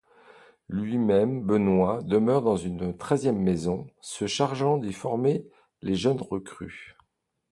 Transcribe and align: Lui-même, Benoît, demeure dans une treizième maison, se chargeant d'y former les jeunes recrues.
Lui-même, 0.67 1.43
Benoît, 1.43 2.01
demeure 2.01 2.41
dans 2.41 2.55
une 2.55 2.97
treizième 2.97 3.37
maison, 3.37 3.85
se 4.01 4.25
chargeant 4.25 4.77
d'y 4.79 4.93
former 4.93 5.45
les 5.83 5.93
jeunes 5.93 6.19
recrues. 6.21 6.95